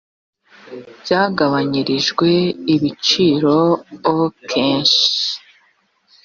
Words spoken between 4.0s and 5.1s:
o kenshi